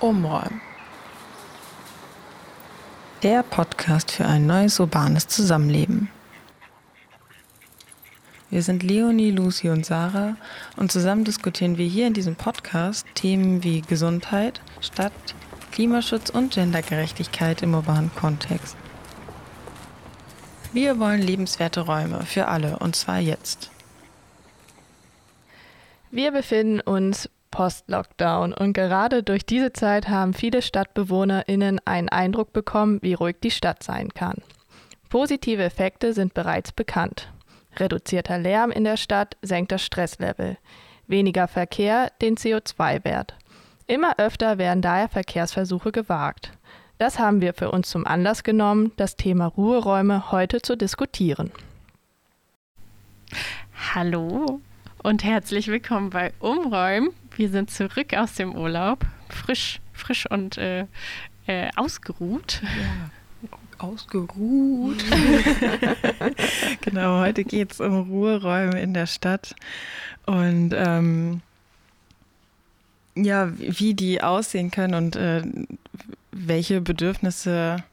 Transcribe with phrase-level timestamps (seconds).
[0.00, 0.60] Umräumen.
[3.22, 6.10] Der Podcast für ein neues urbanes Zusammenleben.
[8.50, 10.36] Wir sind Leonie, Lucy und Sarah
[10.76, 15.12] und zusammen diskutieren wir hier in diesem Podcast Themen wie Gesundheit, Stadt,
[15.72, 18.76] Klimaschutz und Gendergerechtigkeit im urbanen Kontext.
[20.72, 23.70] Wir wollen lebenswerte Räume für alle und zwar jetzt.
[26.10, 32.98] Wir befinden uns Post-Lockdown und gerade durch diese Zeit haben viele StadtbewohnerInnen einen Eindruck bekommen,
[33.00, 34.42] wie ruhig die Stadt sein kann.
[35.08, 37.32] Positive Effekte sind bereits bekannt.
[37.78, 40.58] Reduzierter Lärm in der Stadt senkt das Stresslevel.
[41.06, 43.34] Weniger Verkehr den CO2-Wert.
[43.86, 46.52] Immer öfter werden daher Verkehrsversuche gewagt.
[46.98, 51.50] Das haben wir für uns zum Anlass genommen, das Thema Ruheräume heute zu diskutieren.
[53.94, 54.60] Hallo
[55.02, 57.14] und herzlich willkommen bei Umräumen.
[57.36, 60.86] Wir sind zurück aus dem Urlaub, frisch, frisch und äh,
[61.46, 62.62] äh, ausgeruht.
[62.62, 63.10] Ja
[63.78, 65.04] ausgeruht.
[66.80, 69.54] genau, heute geht es um Ruheräume in der Stadt
[70.24, 71.42] und ähm,
[73.14, 75.42] ja, wie die aussehen können und äh,
[76.32, 77.84] welche Bedürfnisse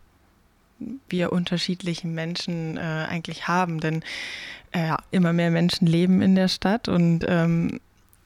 [1.10, 3.80] wir unterschiedlichen Menschen äh, eigentlich haben.
[3.80, 4.04] Denn
[4.72, 7.80] äh, immer mehr Menschen leben in der Stadt und ähm,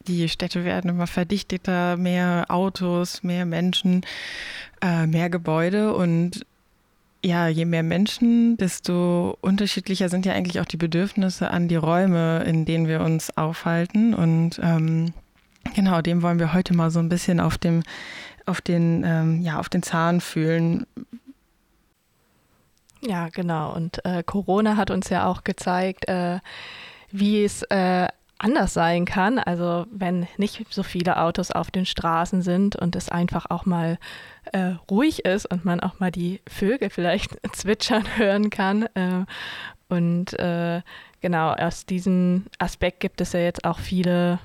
[0.08, 4.06] die Städte werden immer verdichteter, mehr Autos, mehr Menschen,
[4.82, 6.46] äh, mehr Gebäude und
[7.24, 12.44] ja, je mehr Menschen, desto unterschiedlicher sind ja eigentlich auch die Bedürfnisse an die Räume,
[12.44, 14.14] in denen wir uns aufhalten.
[14.14, 15.14] Und ähm,
[15.74, 17.84] Genau, dem wollen wir heute mal so ein bisschen auf dem,
[18.46, 20.86] auf den, ähm, ja, auf den Zahn fühlen.
[23.02, 23.74] Ja, genau.
[23.74, 26.40] Und äh, Corona hat uns ja auch gezeigt, äh,
[27.12, 28.08] wie es äh,
[28.40, 29.40] anders sein kann.
[29.40, 33.98] Also wenn nicht so viele Autos auf den Straßen sind und es einfach auch mal
[34.54, 38.84] äh, ruhig ist und man auch mal die Vögel vielleicht zwitschern hören kann.
[38.94, 39.26] Äh,
[39.89, 40.82] und äh,
[41.22, 44.40] genau, aus diesem Aspekt gibt es ja jetzt auch viele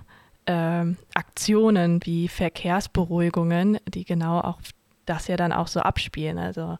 [0.46, 4.60] ähm, Aktionen wie Verkehrsberuhigungen, die genau auch
[5.04, 6.38] das ja dann auch so abspielen.
[6.38, 6.78] Also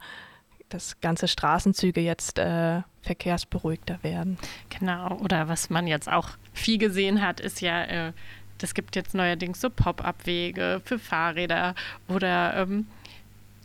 [0.68, 4.38] dass ganze Straßenzüge jetzt äh, verkehrsberuhigter werden.
[4.70, 8.12] Genau, oder was man jetzt auch viel gesehen hat, ist ja, äh,
[8.58, 11.74] das gibt jetzt neuerdings so Pop-up-Wege für Fahrräder
[12.08, 12.86] oder ähm,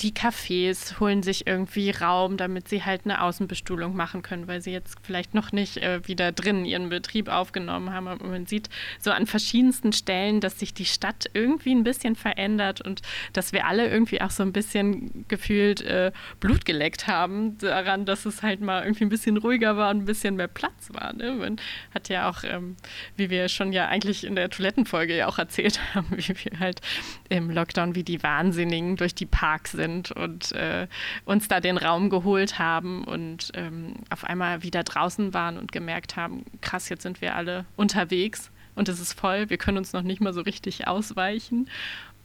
[0.01, 4.71] die Cafés holen sich irgendwie Raum, damit sie halt eine Außenbestuhlung machen können, weil sie
[4.71, 8.07] jetzt vielleicht noch nicht äh, wieder drin ihren Betrieb aufgenommen haben.
[8.07, 8.69] Aber man sieht
[8.99, 13.01] so an verschiedensten Stellen, dass sich die Stadt irgendwie ein bisschen verändert und
[13.33, 18.25] dass wir alle irgendwie auch so ein bisschen gefühlt äh, Blut geleckt haben daran, dass
[18.25, 21.13] es halt mal irgendwie ein bisschen ruhiger war und ein bisschen mehr Platz war.
[21.13, 21.31] Ne?
[21.31, 21.55] Man
[21.93, 22.75] hat ja auch, ähm,
[23.15, 26.81] wie wir schon ja eigentlich in der Toilettenfolge ja auch erzählt haben, wie wir halt
[27.29, 30.87] im Lockdown wie die Wahnsinnigen durch die Parks sind sind und äh,
[31.25, 36.15] uns da den Raum geholt haben und ähm, auf einmal wieder draußen waren und gemerkt
[36.15, 40.03] haben, krass, jetzt sind wir alle unterwegs und es ist voll, wir können uns noch
[40.03, 41.69] nicht mal so richtig ausweichen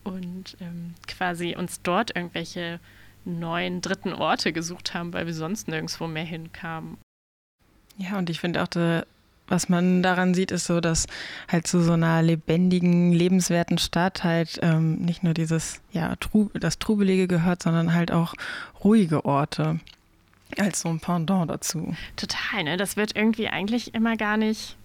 [0.04, 2.80] und ähm, quasi uns dort irgendwelche
[3.24, 6.98] neuen dritten Orte gesucht haben, weil wir sonst nirgendwo mehr hinkamen.
[7.96, 8.68] Ja, und ich finde auch,
[9.52, 11.06] was man daran sieht, ist so, dass
[11.46, 16.78] halt zu so einer lebendigen, lebenswerten Stadt halt ähm, nicht nur dieses, ja, Trub, das
[16.78, 18.34] Trubelige gehört, sondern halt auch
[18.82, 19.78] ruhige Orte
[20.58, 21.94] als so ein Pendant dazu.
[22.16, 22.76] Total, ne?
[22.76, 24.76] Das wird irgendwie eigentlich immer gar nicht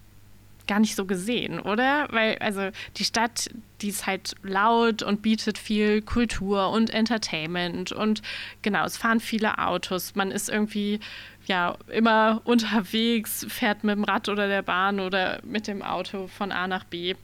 [0.68, 2.08] gar nicht so gesehen, oder?
[2.12, 3.50] Weil, also die Stadt,
[3.82, 8.22] die ist halt laut und bietet viel Kultur und Entertainment und
[8.62, 10.16] genau, es fahren viele Autos.
[10.16, 11.00] Man ist irgendwie
[11.46, 16.52] ja immer unterwegs, fährt mit dem Rad oder der Bahn oder mit dem Auto von
[16.52, 17.16] A nach B.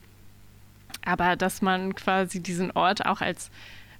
[1.04, 3.50] Aber dass man quasi diesen Ort auch als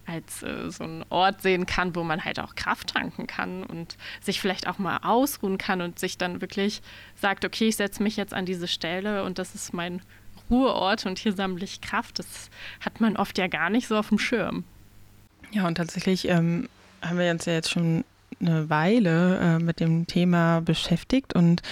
[0.06, 3.96] als äh, so einen Ort sehen kann, wo man halt auch Kraft tanken kann und
[4.20, 6.82] sich vielleicht auch mal ausruhen kann und sich dann wirklich
[7.16, 10.02] sagt, okay, ich setze mich jetzt an diese Stelle und das ist mein
[10.50, 12.18] Ruheort und hier sammle ich Kraft.
[12.18, 12.50] Das
[12.80, 14.64] hat man oft ja gar nicht so auf dem Schirm.
[15.52, 16.68] Ja, und tatsächlich ähm,
[17.02, 18.04] haben wir uns ja jetzt schon
[18.40, 21.62] eine Weile äh, mit dem Thema beschäftigt und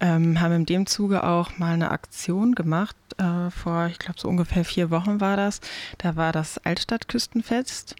[0.00, 2.96] ähm, haben in dem Zuge auch mal eine Aktion gemacht.
[3.18, 5.60] Äh, vor, ich glaube, so ungefähr vier Wochen war das.
[5.98, 7.96] Da war das Altstadtküstenfest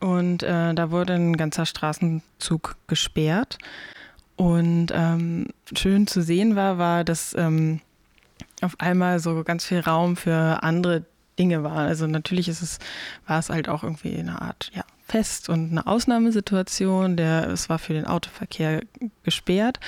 [0.00, 3.58] und äh, da wurde ein ganzer Straßenzug gesperrt.
[4.36, 7.80] Und ähm, schön zu sehen war, war, dass ähm,
[8.62, 11.04] auf einmal so ganz viel Raum für andere
[11.38, 11.78] Dinge war.
[11.78, 12.78] Also natürlich ist es,
[13.26, 17.16] war es halt auch irgendwie eine Art, ja, Fest und eine Ausnahmesituation.
[17.16, 18.82] Der, es war für den Autoverkehr
[19.24, 19.80] gesperrt.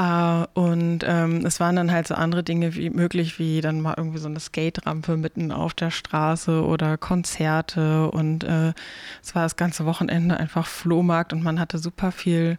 [0.00, 3.94] Uh, und ähm, es waren dann halt so andere Dinge wie möglich, wie dann mal
[3.96, 8.08] irgendwie so eine Skate-Rampe mitten auf der Straße oder Konzerte.
[8.12, 8.74] Und äh,
[9.20, 12.56] es war das ganze Wochenende einfach Flohmarkt und man hatte super viel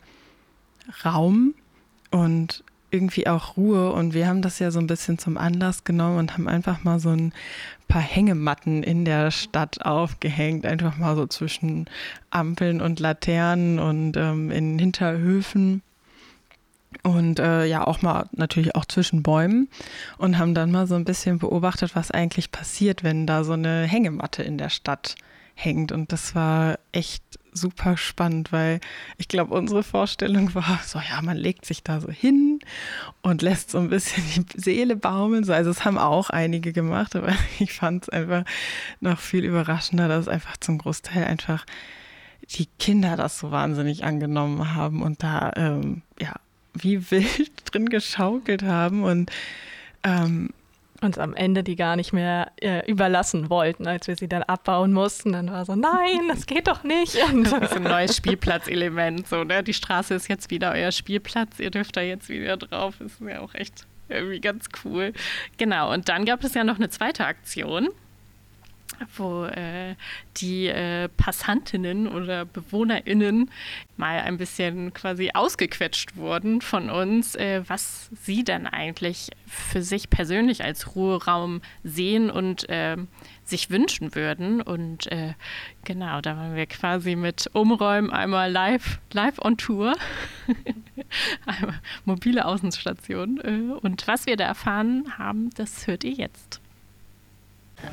[1.05, 1.53] Raum
[2.11, 3.93] und irgendwie auch Ruhe.
[3.93, 6.99] Und wir haben das ja so ein bisschen zum Anlass genommen und haben einfach mal
[6.99, 7.31] so ein
[7.87, 11.85] paar Hängematten in der Stadt aufgehängt, einfach mal so zwischen
[12.31, 15.83] Ampeln und Laternen und ähm, in Hinterhöfen
[17.03, 19.69] und äh, ja auch mal natürlich auch zwischen Bäumen
[20.17, 23.83] und haben dann mal so ein bisschen beobachtet, was eigentlich passiert, wenn da so eine
[23.83, 25.15] Hängematte in der Stadt
[25.53, 25.91] hängt.
[25.91, 28.79] Und das war echt super spannend, weil
[29.17, 32.59] ich glaube, unsere Vorstellung war so, ja, man legt sich da so hin
[33.21, 35.43] und lässt so ein bisschen die Seele baumeln.
[35.43, 38.43] So, also es haben auch einige gemacht, aber ich fand es einfach
[38.99, 41.65] noch viel überraschender, dass einfach zum Großteil einfach
[42.51, 46.33] die Kinder das so wahnsinnig angenommen haben und da ähm, ja
[46.73, 49.31] wie wild drin geschaukelt haben und
[50.03, 50.49] ähm,
[51.01, 54.91] uns am Ende die gar nicht mehr äh, überlassen wollten, als wir sie dann abbauen
[54.91, 55.31] mussten.
[55.31, 57.17] Dann war so, nein, das geht doch nicht.
[57.31, 59.27] Und das ist ein neues Spielplatzelement.
[59.27, 59.63] So, ne?
[59.63, 62.95] Die Straße ist jetzt wieder euer Spielplatz, ihr dürft da jetzt wieder drauf.
[62.99, 65.13] Das ist ja auch echt irgendwie ganz cool.
[65.57, 67.89] Genau, und dann gab es ja noch eine zweite Aktion
[69.15, 69.95] wo äh,
[70.37, 73.49] die äh, Passantinnen oder BewohnerInnen
[73.97, 80.09] mal ein bisschen quasi ausgequetscht wurden von uns, äh, was sie dann eigentlich für sich
[80.09, 83.07] persönlich als Ruheraum sehen und ähm,
[83.43, 84.61] sich wünschen würden.
[84.61, 85.33] Und äh,
[85.83, 89.95] genau, da waren wir quasi mit Umräumen einmal live, live on Tour.
[91.45, 93.39] einmal mobile Außenstation.
[93.41, 96.61] Äh, und was wir da erfahren haben, das hört ihr jetzt.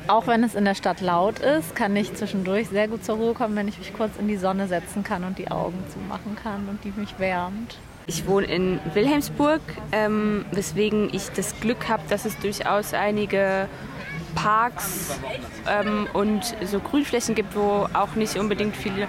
[0.07, 3.33] Auch wenn es in der Stadt laut ist, kann ich zwischendurch sehr gut zur Ruhe
[3.33, 6.67] kommen, wenn ich mich kurz in die Sonne setzen kann und die Augen zumachen kann
[6.69, 7.77] und die mich wärmt.
[8.05, 9.61] Ich wohne in Wilhelmsburg,
[9.91, 13.67] ähm, weswegen ich das Glück habe, dass es durchaus einige
[14.33, 15.19] Parks
[15.69, 19.07] ähm, und so Grünflächen gibt, wo auch nicht unbedingt viel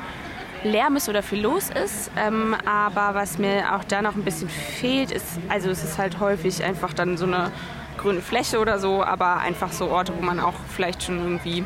[0.64, 2.10] Lärm ist oder viel los ist.
[2.16, 6.18] Ähm, aber was mir auch da noch ein bisschen fehlt, ist, also es ist halt
[6.18, 7.52] häufig einfach dann so eine
[7.98, 11.64] grüne Fläche oder so, aber einfach so Orte, wo man auch vielleicht schon irgendwie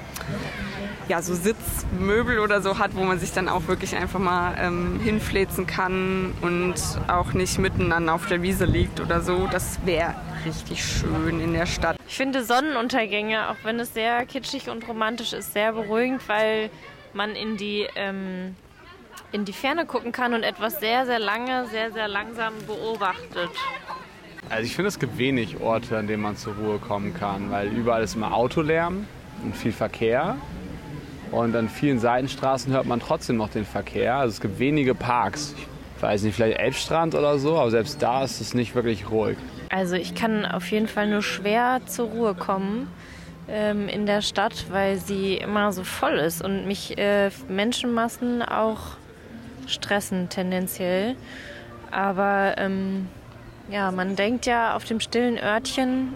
[1.09, 5.01] ja, so Sitzmöbel oder so hat, wo man sich dann auch wirklich einfach mal ähm,
[5.01, 6.75] hinfläzen kann und
[7.09, 9.47] auch nicht dann auf der Wiese liegt oder so.
[9.51, 10.15] Das wäre
[10.47, 11.97] richtig schön in der Stadt.
[12.09, 16.71] Ich finde Sonnenuntergänge, auch wenn es sehr kitschig und romantisch ist, sehr beruhigend, weil
[17.13, 18.57] man in die, ähm,
[19.33, 23.51] in die Ferne gucken kann und etwas sehr, sehr lange, sehr, sehr langsam beobachtet.
[24.49, 27.69] Also ich finde, es gibt wenig Orte, an denen man zur Ruhe kommen kann, weil
[27.69, 29.07] überall ist immer Autolärm
[29.45, 30.37] und viel Verkehr.
[31.31, 34.17] Und an vielen Seitenstraßen hört man trotzdem noch den Verkehr.
[34.17, 35.55] Also es gibt wenige Parks.
[35.97, 39.39] Ich weiß nicht, vielleicht Elbstrand oder so, aber selbst da ist es nicht wirklich ruhig.
[39.71, 42.89] Also ich kann auf jeden Fall nur schwer zur Ruhe kommen
[43.49, 48.81] ähm, in der Stadt, weil sie immer so voll ist und mich äh, Menschenmassen auch
[49.67, 51.17] stressen tendenziell.
[51.91, 53.09] Aber ähm,
[53.71, 56.15] ja, man denkt ja auf dem stillen Örtchen,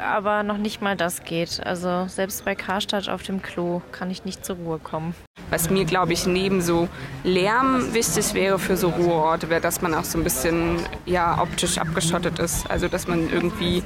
[0.00, 1.60] aber noch nicht mal das geht.
[1.64, 5.14] Also selbst bei Karstadt auf dem Klo kann ich nicht zur Ruhe kommen.
[5.50, 6.88] Was mir, glaube ich, neben so
[7.24, 11.78] Lärm wichtig wäre für so Ruheorte, wäre, dass man auch so ein bisschen ja, optisch
[11.78, 12.70] abgeschottet ist.
[12.70, 13.82] Also dass man irgendwie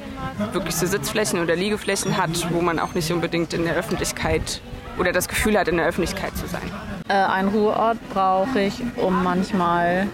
[0.53, 4.61] wirklich so Sitzflächen oder Liegeflächen hat, wo man auch nicht unbedingt in der Öffentlichkeit
[4.97, 6.71] oder das Gefühl hat, in der Öffentlichkeit zu sein.
[7.07, 10.07] Äh, einen Ruheort brauche ich, um manchmal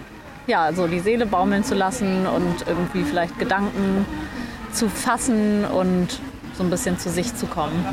[0.46, 4.04] ja, so die Seele baumeln zu lassen und irgendwie vielleicht Gedanken
[4.72, 6.20] zu fassen und
[6.54, 7.84] so ein bisschen zu sich zu kommen.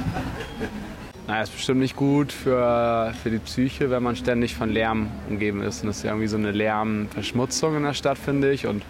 [1.28, 5.62] Naja, ist bestimmt nicht gut für, für die Psyche, wenn man ständig von Lärm umgeben
[5.62, 5.82] ist.
[5.82, 8.66] Und das ist ja irgendwie so eine Lärmverschmutzung in der Stadt, finde ich.
[8.66, 8.84] Und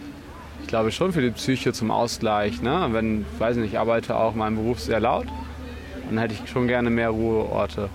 [0.61, 2.61] ich glaube schon für die Psyche zum Ausgleich.
[2.61, 2.87] Ne?
[2.91, 5.27] Wenn, ich weiß nicht, ich arbeite auch in meinem Beruf sehr laut,
[6.07, 7.89] dann hätte ich schon gerne mehr Ruheorte.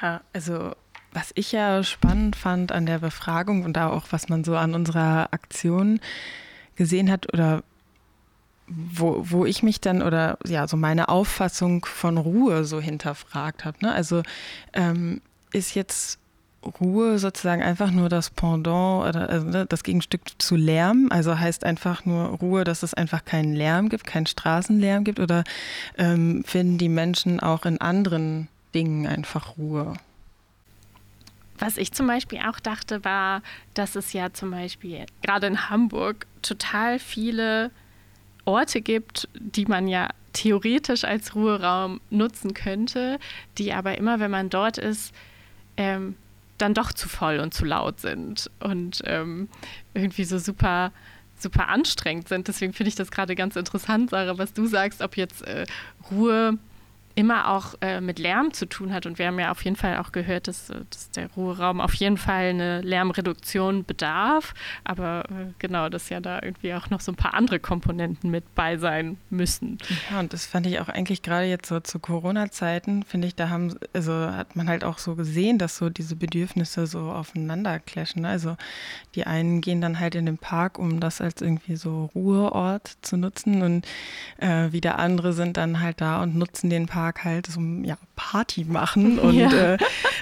[0.00, 0.72] Ja, also
[1.12, 4.74] was ich ja spannend fand an der Befragung und da auch, was man so an
[4.74, 6.00] unserer Aktion
[6.76, 7.62] gesehen hat oder
[8.66, 13.76] wo, wo ich mich dann oder ja, so meine Auffassung von Ruhe so hinterfragt habe.
[13.82, 13.92] Ne?
[13.92, 14.22] Also
[14.72, 15.20] ähm,
[15.52, 16.18] ist jetzt
[16.80, 21.08] Ruhe sozusagen einfach nur das Pendant oder also, ne, das Gegenstück zu Lärm?
[21.10, 25.18] Also heißt einfach nur Ruhe, dass es einfach keinen Lärm gibt, keinen Straßenlärm gibt?
[25.18, 25.44] Oder
[25.98, 29.94] ähm, finden die Menschen auch in anderen Dingen einfach Ruhe?
[31.62, 33.40] Was ich zum Beispiel auch dachte, war,
[33.74, 37.70] dass es ja zum Beispiel gerade in Hamburg total viele
[38.44, 43.20] Orte gibt, die man ja theoretisch als Ruheraum nutzen könnte,
[43.58, 45.14] die aber immer, wenn man dort ist,
[45.76, 46.16] ähm,
[46.58, 49.48] dann doch zu voll und zu laut sind und ähm,
[49.94, 50.90] irgendwie so super
[51.36, 52.48] super anstrengend sind.
[52.48, 55.66] Deswegen finde ich das gerade ganz interessant, Sarah, was du sagst, ob jetzt äh,
[56.10, 56.58] Ruhe
[57.14, 59.06] immer auch äh, mit Lärm zu tun hat.
[59.06, 61.94] Und wir haben ja auf jeden Fall auch gehört, dass, äh, dass der Ruheraum auf
[61.94, 64.54] jeden Fall eine Lärmreduktion bedarf.
[64.84, 68.54] Aber äh, genau, dass ja da irgendwie auch noch so ein paar andere Komponenten mit
[68.54, 69.78] bei sein müssen.
[70.10, 73.48] Ja, und das fand ich auch eigentlich gerade jetzt so zu Corona-Zeiten, finde ich, da
[73.48, 78.22] haben, also hat man halt auch so gesehen, dass so diese Bedürfnisse so aufeinander clashen.
[78.22, 78.28] Ne?
[78.28, 78.56] Also
[79.14, 83.16] die einen gehen dann halt in den Park, um das als irgendwie so Ruheort zu
[83.16, 83.86] nutzen und
[84.38, 87.96] äh, wieder andere sind dann halt da und nutzen den Park Tag halt so ja,
[88.16, 89.18] Party machen.
[89.18, 89.74] Und ja.
[89.74, 89.78] äh,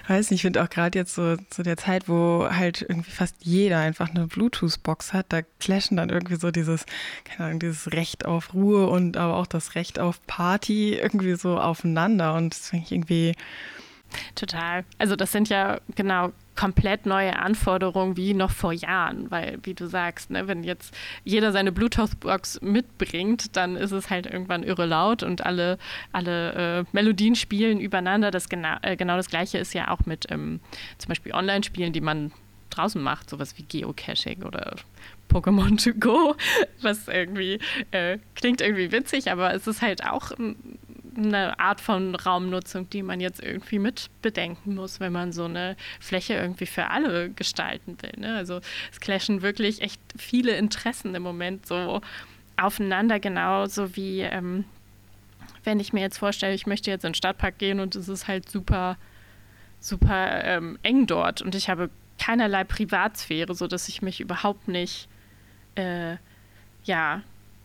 [0.09, 3.37] weiß nicht, ich finde auch gerade jetzt so zu der Zeit, wo halt irgendwie fast
[3.41, 6.87] jeder einfach eine Bluetooth-Box hat, da clashen dann irgendwie so dieses,
[7.25, 11.59] keine Ahnung, dieses Recht auf Ruhe und aber auch das Recht auf Party irgendwie so
[11.59, 12.35] aufeinander.
[12.35, 13.35] Und das finde ich irgendwie
[14.35, 14.85] Total.
[14.99, 19.87] Also das sind ja genau komplett neue Anforderungen wie noch vor Jahren, weil wie du
[19.87, 25.23] sagst, ne, wenn jetzt jeder seine Bluetooth-Box mitbringt, dann ist es halt irgendwann irre laut
[25.23, 25.79] und alle,
[26.13, 28.31] alle äh, Melodien spielen übereinander.
[28.31, 30.61] Das genau, äh, genau das gleiche ist ja auch mit ähm,
[30.99, 32.33] zum Beispiel Online-Spielen, die man
[32.71, 34.77] draußen macht, sowas wie Geocaching oder
[35.31, 36.37] Pokémon to go,
[36.83, 37.59] was irgendwie
[37.91, 40.33] äh, klingt irgendwie witzig, aber es ist halt auch
[41.17, 45.77] eine Art von Raumnutzung, die man jetzt irgendwie mit bedenken muss, wenn man so eine
[46.01, 48.13] Fläche irgendwie für alle gestalten will.
[48.17, 48.37] Ne?
[48.37, 52.01] Also es clashen wirklich echt viele Interessen im Moment so
[52.57, 54.65] aufeinander, genauso wie ähm,
[55.65, 58.29] wenn ich mir jetzt vorstelle, ich möchte jetzt in den Stadtpark gehen und es ist
[58.29, 58.97] halt super,
[59.79, 65.09] super ähm, eng dort und ich habe keinerlei Privatsphäre, sodass ich mich überhaupt nicht
[65.75, 66.17] äh,
[66.85, 67.23] ja,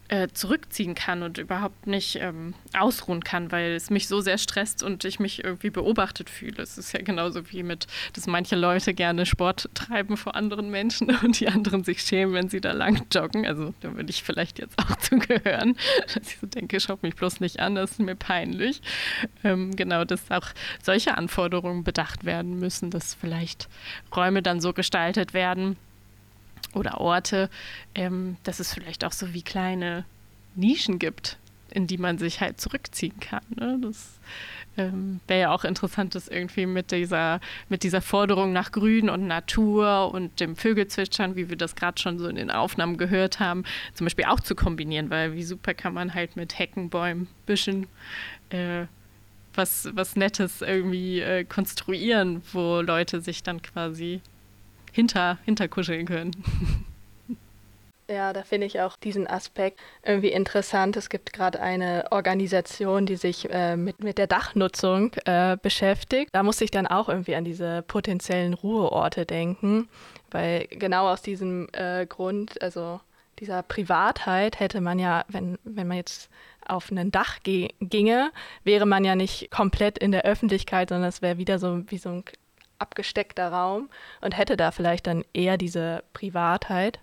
[0.07, 4.83] äh, zurückziehen kann und überhaupt nicht ähm, ausruhen kann, weil es mich so sehr stresst
[4.83, 6.62] und ich mich irgendwie beobachtet fühle.
[6.62, 11.15] Es ist ja genauso wie mit, dass manche Leute gerne Sport treiben vor anderen Menschen
[11.24, 13.47] und die anderen sich schämen, wenn sie da lang joggen.
[13.47, 15.75] Also da würde ich vielleicht jetzt auch zugehören,
[16.13, 18.81] dass ich so denke, schaut mich bloß nicht an, das ist mir peinlich.
[19.43, 20.50] Ähm, genau, dass auch
[20.83, 23.67] solche Anforderungen bedacht werden müssen, dass vielleicht
[24.15, 25.77] Räume dann so gestaltet werden,
[26.75, 27.50] oder Orte,
[27.96, 30.05] ähm, dass es vielleicht auch so wie kleine
[30.55, 31.38] Nischen gibt,
[31.72, 33.44] in die man sich halt zurückziehen kann.
[33.55, 33.79] Ne?
[33.82, 34.20] Das
[34.77, 37.39] ähm, wäre ja auch interessant, das irgendwie mit dieser,
[37.70, 42.20] mit dieser Forderung nach Grün und Natur und dem Vögelzwitschern, wie wir das gerade schon
[42.20, 43.63] so in den Aufnahmen gehört haben,
[43.94, 47.88] zum Beispiel auch zu kombinieren, weil wie super kann man halt mit Hecken, Bäumen, Büschen
[48.50, 48.86] äh,
[49.53, 54.22] was, was Nettes irgendwie äh, konstruieren, wo Leute sich dann quasi
[54.95, 56.31] hinter, hinterkuscheln können.
[58.07, 60.95] Ja, da finde ich auch diesen Aspekt irgendwie interessant.
[60.95, 66.29] Es gibt gerade eine Organisation, die sich äh, mit, mit der Dachnutzung äh, beschäftigt.
[66.31, 69.89] Da muss ich dann auch irgendwie an diese potenziellen Ruheorte denken,
[70.29, 72.99] weil genau aus diesem äh, Grund, also
[73.39, 76.29] dieser Privatheit hätte man ja, wenn, wenn man jetzt
[76.63, 78.31] auf ein Dach ginge,
[78.63, 82.09] wäre man ja nicht komplett in der Öffentlichkeit, sondern es wäre wieder so wie so
[82.09, 82.23] ein
[82.79, 83.89] abgesteckter Raum
[84.22, 87.00] und hätte da vielleicht dann eher diese Privatheit.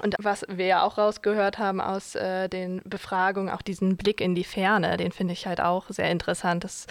[0.00, 4.34] Und was wir ja auch rausgehört haben aus äh, den Befragungen, auch diesen Blick in
[4.34, 6.62] die Ferne, den finde ich halt auch sehr interessant.
[6.62, 6.86] Das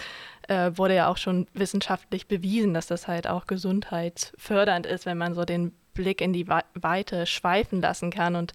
[0.48, 5.34] äh, wurde ja auch schon wissenschaftlich bewiesen, dass das halt auch gesundheitsfördernd ist, wenn man
[5.34, 8.36] so den Blick in die Weite schweifen lassen kann.
[8.36, 8.52] Und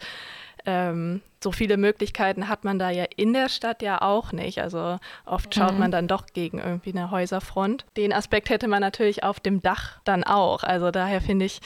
[0.66, 4.62] ähm, so viele Möglichkeiten hat man da ja in der Stadt ja auch nicht.
[4.62, 5.80] Also oft schaut mhm.
[5.80, 7.86] man dann doch gegen irgendwie eine Häuserfront.
[7.98, 10.64] Den Aspekt hätte man natürlich auf dem Dach dann auch.
[10.64, 11.60] Also daher finde ich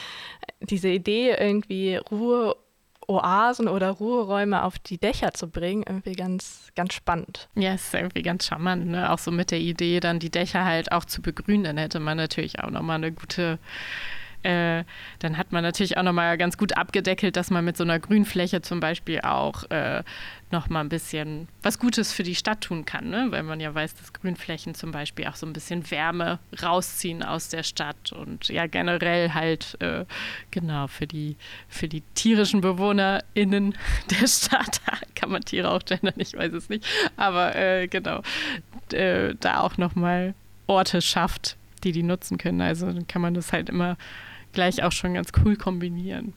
[0.59, 2.55] diese Idee, irgendwie Ruhe
[3.07, 7.47] Oasen oder Ruheräume auf die Dächer zu bringen, irgendwie ganz, ganz spannend.
[7.55, 9.11] Ja, ist irgendwie ganz charmant, ne?
[9.11, 12.17] Auch so mit der Idee, dann die Dächer halt auch zu begrünen, dann hätte man
[12.17, 13.59] natürlich auch nochmal eine gute
[14.43, 14.83] äh,
[15.19, 18.61] dann hat man natürlich auch nochmal ganz gut abgedeckelt, dass man mit so einer Grünfläche
[18.61, 20.03] zum Beispiel auch äh,
[20.51, 23.27] nochmal ein bisschen was Gutes für die Stadt tun kann, ne?
[23.29, 27.49] weil man ja weiß, dass Grünflächen zum Beispiel auch so ein bisschen Wärme rausziehen aus
[27.49, 30.05] der Stadt und ja generell halt äh,
[30.51, 31.35] genau für die,
[31.67, 33.75] für die tierischen BewohnerInnen
[34.11, 34.81] der Stadt,
[35.15, 36.85] kann man Tiere auch gendern, ich weiß es nicht,
[37.17, 38.21] aber äh, genau,
[38.93, 40.33] äh, da auch nochmal
[40.67, 42.61] Orte schafft, die die nutzen können.
[42.61, 43.97] Also dann kann man das halt immer
[44.57, 46.33] gleich auch schon ganz cool kombinieren.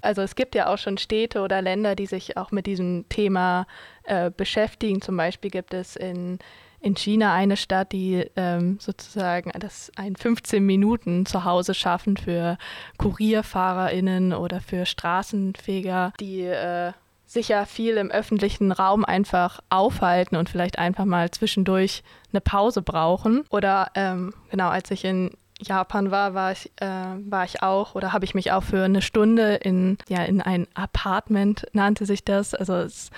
[0.00, 3.66] Also es gibt ja auch schon Städte oder Länder, die sich auch mit diesem Thema
[4.04, 5.02] äh, beschäftigen.
[5.02, 6.38] Zum Beispiel gibt es in,
[6.80, 12.58] in China eine Stadt, die ähm, sozusagen das ein 15 Minuten zu Hause schaffen für
[12.98, 16.92] KurierfahrerInnen oder für Straßenfeger, die äh,
[17.24, 23.44] sicher viel im öffentlichen Raum einfach aufhalten und vielleicht einfach mal zwischendurch eine Pause brauchen.
[23.50, 25.32] Oder ähm, genau, als ich in
[25.62, 29.02] Japan war, war ich, äh, war ich auch oder habe ich mich auch für eine
[29.02, 32.54] Stunde in, ja, in ein Apartment, nannte sich das.
[32.54, 33.10] Also es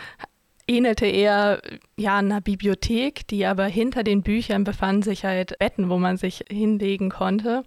[0.69, 1.61] ähnelte eher
[1.97, 6.45] ja einer Bibliothek, die aber hinter den Büchern befanden sich halt Betten, wo man sich
[6.49, 7.65] hinlegen konnte.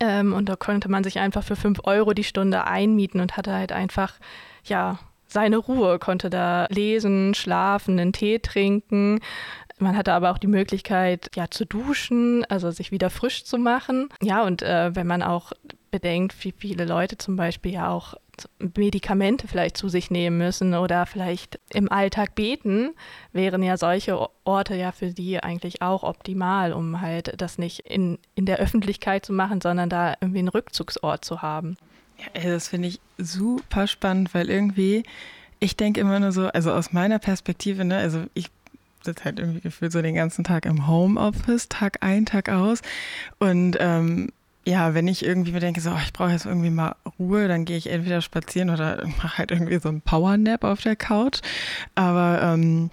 [0.00, 3.52] Ähm, und da konnte man sich einfach für fünf Euro die Stunde einmieten und hatte
[3.52, 4.14] halt einfach,
[4.64, 9.20] ja, seine Ruhe, konnte da lesen, schlafen, einen Tee trinken.
[9.80, 14.08] Man hatte aber auch die Möglichkeit, ja, zu duschen, also sich wieder frisch zu machen.
[14.22, 15.52] Ja, und äh, wenn man auch
[15.90, 18.14] bedenkt, wie viele Leute zum Beispiel ja auch
[18.58, 22.94] Medikamente vielleicht zu sich nehmen müssen oder vielleicht im Alltag beten,
[23.32, 28.18] wären ja solche Orte ja für die eigentlich auch optimal, um halt das nicht in,
[28.34, 31.76] in der Öffentlichkeit zu machen, sondern da irgendwie einen Rückzugsort zu haben.
[32.34, 35.02] Ja, das finde ich super spannend, weil irgendwie,
[35.58, 38.50] ich denke immer nur so, also aus meiner Perspektive, ne, also ich
[39.02, 42.80] sitze halt irgendwie gefühlt so den ganzen Tag im Homeoffice, Tag ein, Tag aus.
[43.38, 44.30] Und ähm,
[44.66, 47.64] ja, wenn ich irgendwie mir denke, so, oh, ich brauche jetzt irgendwie mal Ruhe, dann
[47.64, 51.40] gehe ich entweder spazieren oder mache halt irgendwie so einen Powernap auf der Couch.
[51.94, 52.90] Aber ähm,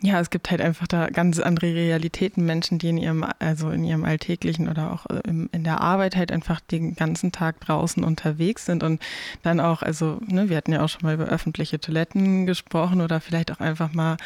[0.00, 3.82] ja, es gibt halt einfach da ganz andere Realitäten, Menschen, die in ihrem, also in
[3.82, 8.64] ihrem alltäglichen oder auch äh, in der Arbeit halt einfach den ganzen Tag draußen unterwegs
[8.64, 9.02] sind und
[9.42, 13.20] dann auch, also, ne, wir hatten ja auch schon mal über öffentliche Toiletten gesprochen oder
[13.20, 14.18] vielleicht auch einfach mal,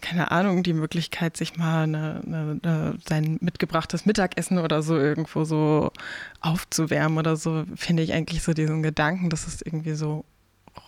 [0.00, 5.44] keine Ahnung, die Möglichkeit, sich mal eine, eine, eine, sein mitgebrachtes Mittagessen oder so irgendwo
[5.44, 5.92] so
[6.40, 10.24] aufzuwärmen oder so, finde ich eigentlich so diesen Gedanken, dass es irgendwie so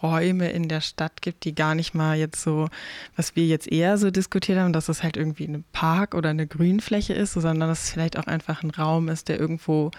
[0.02, 2.68] Räume in der Stadt gibt, die gar nicht mal jetzt so,
[3.16, 6.46] was wir jetzt eher so diskutiert haben, dass es halt irgendwie ein Park oder eine
[6.46, 9.90] Grünfläche ist, sondern dass es vielleicht auch einfach ein Raum ist, der irgendwo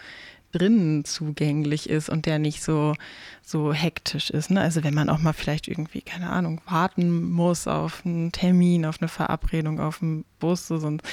[0.54, 2.94] drinnen zugänglich ist und der nicht so,
[3.42, 4.52] so hektisch ist.
[4.52, 4.62] Ne?
[4.62, 9.02] Also wenn man auch mal vielleicht irgendwie, keine Ahnung, warten muss auf einen Termin, auf
[9.02, 11.04] eine Verabredung, auf einen Bus, so, sonst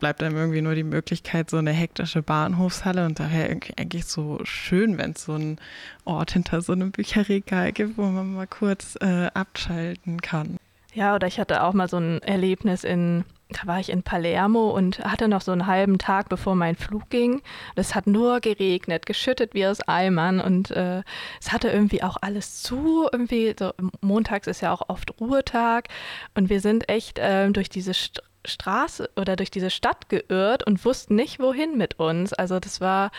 [0.00, 4.98] bleibt einem irgendwie nur die Möglichkeit, so eine hektische Bahnhofshalle und daher eigentlich so schön,
[4.98, 5.58] wenn es so einen
[6.04, 10.56] Ort hinter so einem Bücherregal gibt, wo man mal kurz äh, abschalten kann.
[10.94, 14.70] Ja, oder ich hatte auch mal so ein Erlebnis in da war ich in Palermo
[14.70, 17.42] und hatte noch so einen halben Tag, bevor mein Flug ging.
[17.74, 21.02] Es hat nur geregnet, geschüttet wie aus Eimern und äh,
[21.40, 23.08] es hatte irgendwie auch alles zu.
[23.12, 25.88] Irgendwie so montags ist ja auch oft Ruhetag
[26.34, 30.84] und wir sind echt äh, durch diese St Straße oder durch diese Stadt geirrt und
[30.84, 32.32] wussten nicht wohin mit uns.
[32.32, 33.12] Also das war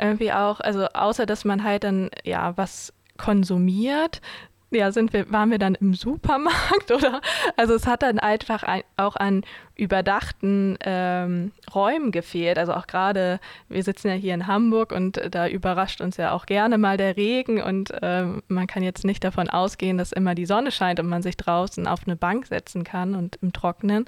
[0.00, 4.20] irgendwie auch, also außer dass man halt dann ja was konsumiert,
[4.74, 7.20] ja, sind wir, waren wir dann im Supermarkt oder?
[7.56, 9.42] Also es hat dann einfach ein, auch an
[9.76, 12.58] überdachten ähm, Räumen gefehlt.
[12.58, 16.46] Also auch gerade, wir sitzen ja hier in Hamburg und da überrascht uns ja auch
[16.46, 20.46] gerne mal der Regen und ähm, man kann jetzt nicht davon ausgehen, dass immer die
[20.46, 24.04] Sonne scheint und man sich draußen auf eine Bank setzen kann und im Trocknen.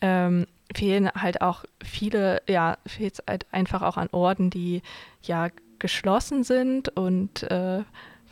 [0.00, 4.82] Ähm, fehlen halt auch viele, ja, fehlt es halt einfach auch an Orten, die
[5.22, 7.82] ja geschlossen sind und äh,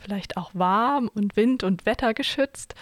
[0.07, 2.75] vielleicht auch warm und Wind- und Wetter geschützt.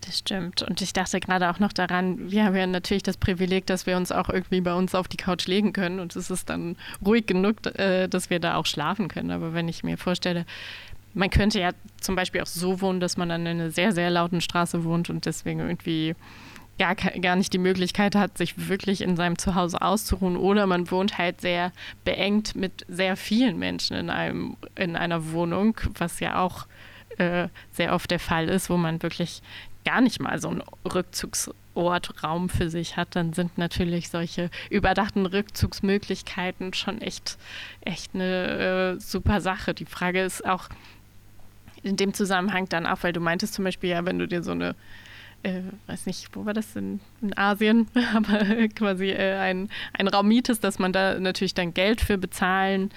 [0.00, 0.62] Das stimmt.
[0.62, 3.96] Und ich dachte gerade auch noch daran, wir haben ja natürlich das Privileg, dass wir
[3.96, 7.26] uns auch irgendwie bei uns auf die Couch legen können und es ist dann ruhig
[7.26, 9.30] genug, äh, dass wir da auch schlafen können.
[9.30, 10.46] Aber wenn ich mir vorstelle,
[11.14, 14.40] man könnte ja zum Beispiel auch so wohnen, dass man an einer sehr, sehr lauten
[14.40, 16.16] Straße wohnt und deswegen irgendwie
[16.80, 20.38] gar, gar nicht die Möglichkeit hat, sich wirklich in seinem Zuhause auszuruhen.
[20.38, 21.72] Oder man wohnt halt sehr
[22.04, 26.66] beengt mit sehr vielen Menschen in, einem, in einer Wohnung, was ja auch
[27.18, 29.42] äh, sehr oft der Fall ist, wo man wirklich
[29.84, 35.26] gar nicht mal so einen Rückzugsort, Raum für sich hat, dann sind natürlich solche überdachten
[35.26, 37.36] Rückzugsmöglichkeiten schon echt,
[37.82, 39.74] echt eine äh, super Sache.
[39.74, 40.68] Die Frage ist auch
[41.82, 44.52] in dem Zusammenhang dann auch, weil du meintest zum Beispiel ja, wenn du dir so
[44.52, 44.74] eine
[45.42, 50.28] äh, weiß nicht, wo war das in, in Asien, aber quasi äh, ein, ein Raum
[50.28, 52.90] mietest, dass man da natürlich dann Geld für bezahlen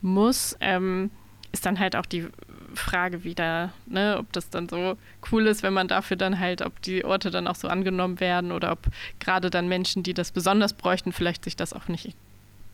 [0.00, 1.10] muss, ähm,
[1.52, 2.26] ist dann halt auch die
[2.74, 4.96] Frage wieder, ne, ob das dann so
[5.30, 8.52] cool ist, wenn man dafür dann halt, ob die Orte dann auch so angenommen werden
[8.52, 8.86] oder ob
[9.18, 12.14] gerade dann Menschen, die das besonders bräuchten, vielleicht sich das auch nicht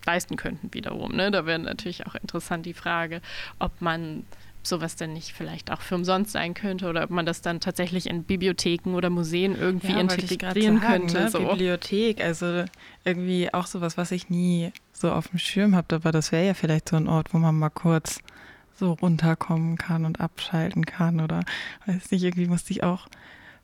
[0.04, 1.12] leisten könnten wiederum.
[1.12, 1.30] Ne?
[1.30, 3.20] Da wäre natürlich auch interessant die Frage,
[3.58, 4.24] ob man
[4.66, 8.06] sowas denn nicht vielleicht auch für umsonst sein könnte oder ob man das dann tatsächlich
[8.08, 11.20] in Bibliotheken oder Museen irgendwie ja, integrieren sagen, könnte.
[11.20, 11.30] Ne?
[11.30, 11.38] So.
[11.38, 12.64] Bibliothek, also
[13.04, 16.54] irgendwie auch sowas, was ich nie so auf dem Schirm habe, aber das wäre ja
[16.54, 18.20] vielleicht so ein Ort, wo man mal kurz
[18.78, 21.44] so runterkommen kann und abschalten kann oder
[21.86, 23.08] weiß nicht, irgendwie musste ich auch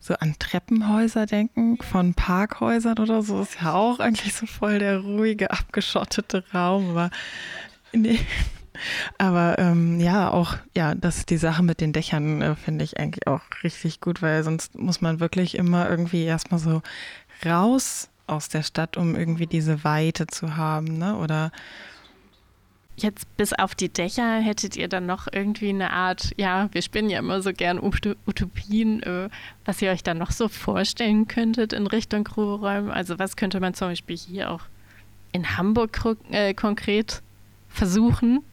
[0.03, 3.41] so an Treppenhäuser denken, von Parkhäusern oder so.
[3.41, 7.11] Ist ja auch eigentlich so voll der ruhige, abgeschottete Raum, aber
[7.93, 8.19] nee,
[9.18, 13.27] aber ähm, ja, auch, ja, das die Sache mit den Dächern äh, finde ich eigentlich
[13.27, 16.83] auch richtig gut, weil sonst muss man wirklich immer irgendwie erstmal so
[17.45, 21.16] raus aus der Stadt, um irgendwie diese Weite zu haben, ne?
[21.16, 21.51] Oder
[22.95, 27.09] Jetzt bis auf die Dächer hättet ihr dann noch irgendwie eine Art, ja, wir spinnen
[27.09, 29.31] ja immer so gern Utopien, äh,
[29.64, 32.92] was ihr euch dann noch so vorstellen könntet in Richtung Ruheräume?
[32.92, 34.61] Also was könnte man zum Beispiel hier auch
[35.33, 35.99] in Hamburg
[36.31, 37.23] äh, konkret
[37.73, 38.45] versuchen?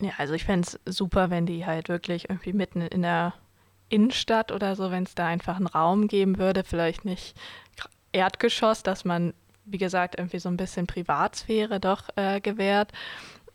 [0.00, 3.34] Ja, also ich fände es super, wenn die halt wirklich irgendwie mitten in der
[3.88, 7.34] Innenstadt oder so, wenn es da einfach einen Raum geben würde, vielleicht nicht
[8.12, 9.32] Erdgeschoss, dass man
[9.70, 12.92] wie gesagt, irgendwie so ein bisschen Privatsphäre doch äh, gewährt.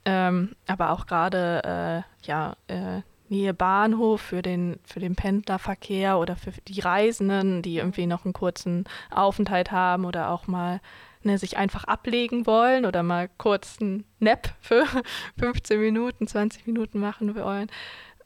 [0.05, 6.35] Ähm, aber auch gerade äh, ja, äh, Nähe Bahnhof für den, für den Pendlerverkehr oder
[6.35, 10.81] für die Reisenden, die irgendwie noch einen kurzen Aufenthalt haben oder auch mal
[11.25, 14.85] ne, sich einfach ablegen wollen oder mal kurz einen Nap für
[15.39, 17.67] 15 Minuten, 20 Minuten machen wollen.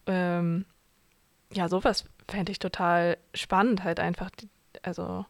[0.06, 0.66] Ähm,
[1.54, 4.30] ja, sowas fände ich total spannend, halt einfach,
[4.84, 5.26] also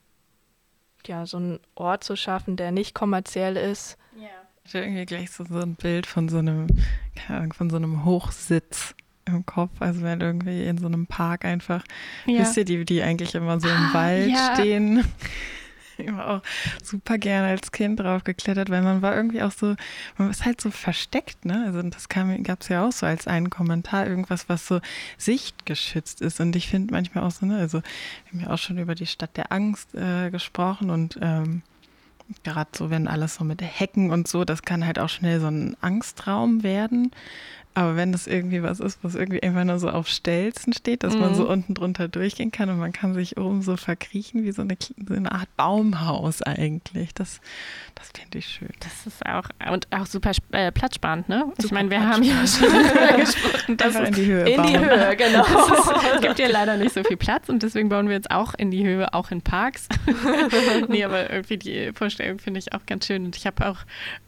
[1.06, 3.98] ja, so einen Ort zu schaffen, der nicht kommerziell ist.
[4.20, 4.28] Ja.
[4.66, 6.68] Ich habe irgendwie gleich so, so ein Bild von so einem,
[7.16, 11.46] keine Ahnung, von so einem Hochsitz im Kopf, also wenn irgendwie in so einem Park
[11.46, 11.84] einfach,
[12.26, 12.40] ja.
[12.40, 14.56] wisst ihr, die, die eigentlich immer so im ah, Wald ja.
[14.56, 15.06] stehen
[16.06, 16.42] immer auch
[16.84, 19.76] super gerne als Kind drauf geklettert, weil man war irgendwie auch so,
[20.18, 21.64] man ist halt so versteckt, ne?
[21.66, 24.80] Also das gab es ja auch so als einen Kommentar, irgendwas, was so
[25.18, 26.40] sichtgeschützt ist.
[26.40, 29.08] Und ich finde manchmal auch so, ne, also wir haben ja auch schon über die
[29.08, 31.62] Stadt der Angst äh, gesprochen und ähm,
[32.44, 35.48] gerade so, wenn alles so mit Hecken und so, das kann halt auch schnell so
[35.48, 37.12] ein Angstraum werden.
[37.78, 41.14] Aber wenn das irgendwie was ist, was irgendwie einfach nur so auf Stelzen steht, dass
[41.14, 41.20] mhm.
[41.20, 41.50] man so mhm.
[41.50, 44.76] unten drunter durchgehen kann und man kann sich oben so verkriechen, wie so eine,
[45.08, 47.14] so eine Art Baumhaus eigentlich.
[47.14, 47.40] Das,
[47.94, 48.70] das finde ich schön.
[48.80, 51.44] Das ist auch, und auch super äh, platzsparend, ne?
[51.50, 54.68] Super ich meine, wir haben ja schon darüber gesprochen, dass in die Höhe In bauen.
[54.74, 55.46] die Höhe, genau.
[56.16, 58.72] Es gibt ja leider nicht so viel Platz und deswegen bauen wir jetzt auch in
[58.72, 59.88] die Höhe, auch in Parks.
[60.88, 63.82] nee, aber irgendwie die Vorstellung finde ich auch ganz schön und ich habe auch...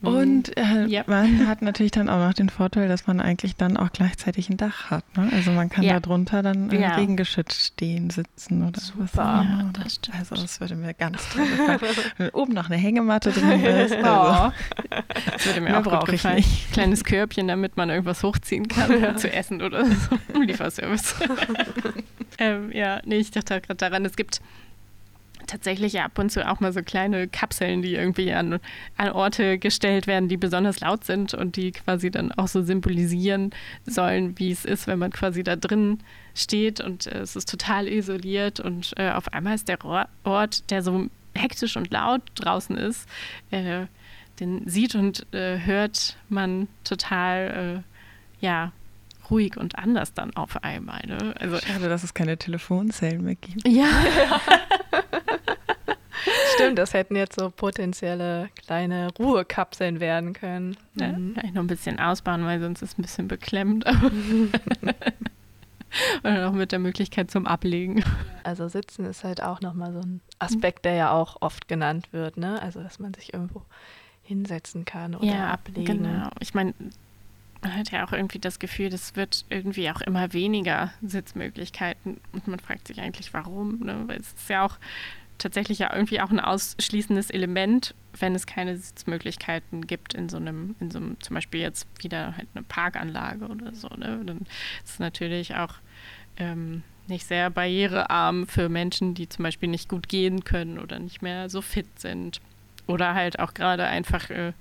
[0.03, 1.03] Und äh, ja.
[1.07, 4.49] man hat natürlich dann auch noch den Vorteil, dass man eigentlich eigentlich dann auch gleichzeitig
[4.49, 5.17] ein Dach hat.
[5.17, 5.29] Ne?
[5.33, 5.93] Also man kann ja.
[5.93, 6.95] da drunter dann äh, ja.
[6.95, 9.05] regengeschützt stehen, sitzen oder Super.
[9.05, 9.15] was.
[9.15, 10.19] Ja, das stimmt.
[10.19, 11.79] Also das würde mir ganz toll gefallen.
[12.17, 13.95] Wenn oben noch eine Hängematte drin ist.
[14.09, 14.53] Also.
[15.31, 16.37] Das würde mir auch gut gefallen.
[16.37, 16.71] Nicht.
[16.71, 20.17] Kleines Körbchen, damit man irgendwas hochziehen kann zu essen oder so.
[20.39, 21.15] Lieferservice.
[22.37, 24.41] ähm, ja, nee, ich dachte gerade daran, es gibt
[25.49, 28.59] tatsächlich ab und zu auch mal so kleine Kapseln, die irgendwie an,
[28.97, 33.51] an Orte gestellt werden, die besonders laut sind und die quasi dann auch so symbolisieren
[33.85, 35.99] sollen, wie es ist, wenn man quasi da drin
[36.35, 39.79] steht und äh, es ist total isoliert und äh, auf einmal ist der
[40.23, 43.07] Ort, der so hektisch und laut draußen ist,
[43.51, 43.85] äh,
[44.39, 48.71] den sieht und äh, hört man total, äh, ja,
[49.29, 51.01] ruhig und anders dann auf einmal.
[51.05, 51.35] Ne?
[51.39, 53.67] Also, Schade, dass es keine Telefonzellen mehr gibt.
[53.67, 53.87] Ja.
[56.59, 60.77] Stimmt, das hätten jetzt so potenzielle kleine Ruhekapseln werden können.
[60.95, 61.33] Ja, mhm.
[61.33, 63.85] Vielleicht noch ein bisschen ausbauen, weil sonst ist es ein bisschen beklemmt.
[66.23, 68.03] Oder noch mit der Möglichkeit zum Ablegen.
[68.43, 72.37] Also sitzen ist halt auch nochmal so ein Aspekt, der ja auch oft genannt wird,
[72.37, 72.61] ne?
[72.61, 73.63] Also dass man sich irgendwo
[74.21, 76.03] hinsetzen kann oder ja, ablegen.
[76.03, 76.29] Genau.
[76.39, 76.75] Ich meine,
[77.61, 82.47] man hat ja auch irgendwie das Gefühl, es wird irgendwie auch immer weniger Sitzmöglichkeiten und
[82.47, 83.79] man fragt sich eigentlich, warum.
[83.79, 84.03] Ne?
[84.05, 84.77] Weil es ist ja auch
[85.39, 90.75] tatsächlich ja irgendwie auch ein ausschließendes Element, wenn es keine Sitzmöglichkeiten gibt in so einem,
[90.79, 93.87] in so einem, zum Beispiel jetzt wieder halt eine Parkanlage oder so.
[93.89, 94.21] Ne?
[94.23, 94.39] Dann
[94.83, 95.75] ist es natürlich auch
[96.37, 101.21] ähm, nicht sehr barrierearm für Menschen, die zum Beispiel nicht gut gehen können oder nicht
[101.21, 102.39] mehr so fit sind.
[102.87, 104.53] Oder halt auch gerade einfach, äh,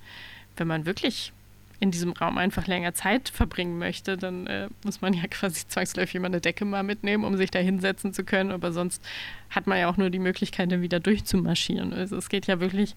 [0.57, 1.33] wenn man wirklich
[1.79, 6.15] in diesem Raum einfach länger Zeit verbringen möchte, dann äh, muss man ja quasi zwangsläufig
[6.15, 8.51] immer eine Decke mal mitnehmen, um sich da hinsetzen zu können.
[8.51, 9.03] Aber sonst
[9.49, 11.93] hat man ja auch nur die Möglichkeit, dann wieder durchzumarschieren.
[11.93, 12.95] Also es geht ja wirklich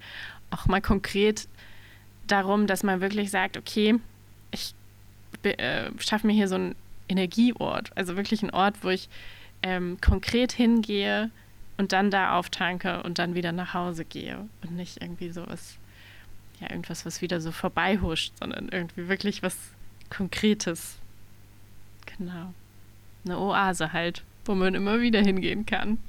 [0.51, 1.49] auch mal konkret
[2.27, 3.97] darum, dass man wirklich sagt, okay,
[4.51, 4.75] ich
[5.45, 6.75] äh, schaffe mir hier so einen
[7.09, 9.09] Energieort, also wirklich einen Ort, wo ich
[9.62, 11.31] ähm, konkret hingehe
[11.77, 15.79] und dann da auftanke und dann wieder nach Hause gehe und nicht irgendwie sowas
[16.62, 19.57] ja, irgendwas, was wieder so vorbeihuscht, sondern irgendwie wirklich was
[20.11, 20.96] Konkretes.
[22.18, 22.53] Genau.
[23.25, 25.98] Eine Oase halt, wo man immer wieder hingehen kann.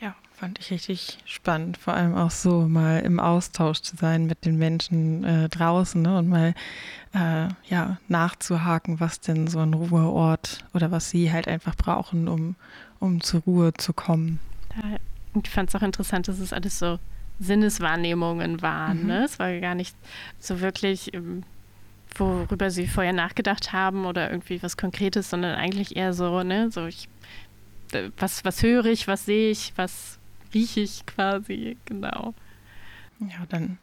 [0.00, 4.44] Ja, fand ich richtig spannend, vor allem auch so mal im Austausch zu sein mit
[4.44, 6.54] den Menschen äh, draußen ne, und mal
[7.14, 12.54] äh, ja, nachzuhaken, was denn so ein Ruheort oder was sie halt einfach brauchen, um,
[13.00, 14.38] um zur Ruhe zu kommen.
[14.76, 14.98] Ja,
[15.42, 17.00] ich fand es auch interessant, dass es alles so
[17.40, 19.02] Sinneswahrnehmungen waren.
[19.02, 19.06] Mhm.
[19.06, 19.24] Ne?
[19.24, 19.94] Es war gar nicht
[20.38, 21.44] so wirklich, ähm,
[22.16, 26.86] worüber sie vorher nachgedacht haben oder irgendwie was Konkretes, sondern eigentlich eher so, ne, so
[26.86, 27.08] ich,
[28.16, 30.18] was, was höre ich, was sehe ich, was
[30.54, 32.34] riechig quasi, genau.
[33.20, 33.78] Ja, dann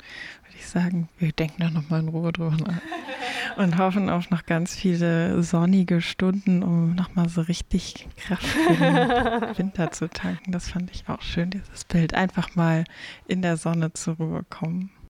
[0.55, 4.45] würde ich sagen, wir denken da nochmal in Ruhe drüber nach und hoffen auf noch
[4.45, 10.51] ganz viele sonnige Stunden, um nochmal so richtig Kraft für den Winter zu tanken.
[10.51, 12.13] Das fand ich auch schön, dieses Bild.
[12.13, 12.85] Einfach mal
[13.27, 14.91] in der Sonne zur Ruhe kommen.